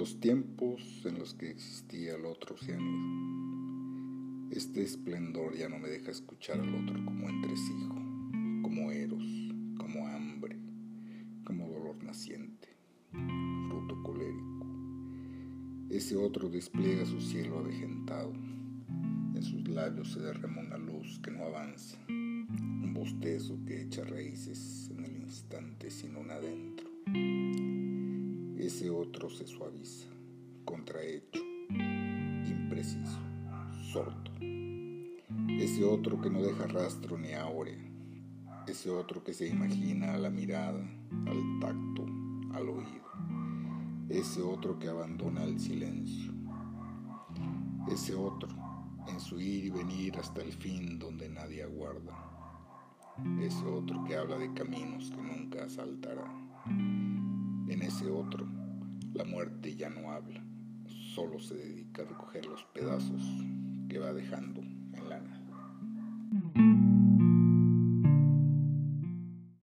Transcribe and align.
Los 0.00 0.18
tiempos 0.18 1.02
en 1.04 1.18
los 1.18 1.34
que 1.34 1.50
existía 1.50 2.14
el 2.14 2.24
otro 2.24 2.56
ido. 2.66 2.78
Este 4.50 4.80
esplendor 4.80 5.54
ya 5.54 5.68
no 5.68 5.78
me 5.78 5.90
deja 5.90 6.10
escuchar 6.10 6.58
al 6.58 6.74
otro 6.74 7.04
como 7.04 7.28
entresijo, 7.28 7.96
como 8.62 8.92
eros, 8.92 9.22
como 9.76 10.06
hambre, 10.08 10.56
como 11.44 11.68
dolor 11.68 12.02
naciente, 12.02 12.68
fruto 13.10 14.02
colérico. 14.02 14.66
Ese 15.90 16.16
otro 16.16 16.48
despliega 16.48 17.04
su 17.04 17.20
cielo 17.20 17.58
avejentado. 17.58 18.32
En 18.32 19.42
sus 19.42 19.68
labios 19.68 20.12
se 20.12 20.20
derrama 20.20 20.62
una 20.62 20.78
luz 20.78 21.20
que 21.22 21.30
no 21.30 21.44
avanza, 21.44 21.98
un 22.08 22.94
bostezo 22.94 23.58
que 23.66 23.82
echa 23.82 24.02
raíces 24.04 24.90
en 24.96 25.04
el 25.04 25.18
instante 25.18 25.90
sin 25.90 26.16
un 26.16 26.30
adentro 26.30 26.69
ese 28.70 28.88
otro 28.88 29.28
se 29.28 29.48
suaviza, 29.48 30.06
contrahecho, 30.64 31.42
impreciso, 32.46 33.18
sordo. 33.92 34.30
Ese 35.48 35.84
otro 35.84 36.20
que 36.20 36.30
no 36.30 36.40
deja 36.40 36.68
rastro 36.68 37.18
ni 37.18 37.32
áurea, 37.32 37.82
ese 38.68 38.90
otro 38.90 39.24
que 39.24 39.34
se 39.34 39.48
imagina 39.48 40.14
a 40.14 40.18
la 40.18 40.30
mirada, 40.30 40.88
al 41.26 41.60
tacto, 41.60 42.06
al 42.54 42.68
oído, 42.68 43.10
ese 44.08 44.40
otro 44.40 44.78
que 44.78 44.88
abandona 44.88 45.42
el 45.42 45.58
silencio, 45.58 46.32
ese 47.90 48.14
otro 48.14 48.50
en 49.08 49.18
su 49.18 49.40
ir 49.40 49.64
y 49.64 49.70
venir 49.70 50.16
hasta 50.16 50.42
el 50.42 50.52
fin 50.52 50.96
donde 50.96 51.28
nadie 51.28 51.64
aguarda, 51.64 52.14
ese 53.40 53.64
otro 53.64 54.04
que 54.04 54.14
habla 54.14 54.38
de 54.38 54.54
caminos 54.54 55.10
que 55.10 55.20
nunca 55.20 55.64
asaltará, 55.64 56.32
en 56.66 57.82
ese 57.82 58.08
otro 58.08 58.59
la 59.14 59.24
muerte 59.24 59.74
ya 59.74 59.90
no 59.90 60.12
habla, 60.12 60.42
solo 61.14 61.38
se 61.40 61.54
dedica 61.54 62.02
a 62.02 62.06
recoger 62.06 62.46
los 62.46 62.62
pedazos 62.64 63.22
que 63.88 63.98
va 63.98 64.12
dejando 64.12 64.62